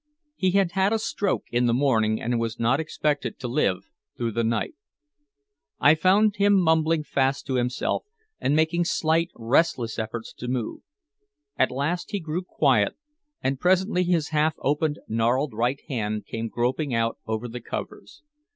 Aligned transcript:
He 0.35 0.49
had 0.53 0.71
had 0.71 0.91
a 0.93 0.97
stroke 0.97 1.43
in 1.51 1.67
the 1.67 1.75
morning 1.75 2.19
and 2.19 2.39
was 2.39 2.59
not 2.59 2.79
expected 2.79 3.37
to 3.37 3.47
live 3.47 3.83
through 4.17 4.31
the 4.31 4.43
night. 4.43 4.73
I 5.79 5.93
found 5.93 6.37
him 6.37 6.59
mumbling 6.59 7.03
fast 7.03 7.45
to 7.45 7.53
himself 7.57 8.05
and 8.39 8.55
making 8.55 8.85
slight, 8.85 9.29
restless 9.35 9.99
efforts 9.99 10.33
to 10.39 10.47
move. 10.47 10.81
At 11.55 11.69
last 11.69 12.09
he 12.13 12.19
grew 12.19 12.41
quiet, 12.41 12.95
and 13.43 13.59
presently 13.59 14.03
his 14.03 14.29
half 14.29 14.55
open 14.57 14.95
gnarled 15.07 15.53
right 15.53 15.79
hand 15.87 16.25
came 16.25 16.47
groping 16.47 16.95
out 16.95 17.19
over 17.27 17.47
the 17.47 17.61
covers. 17.61 18.23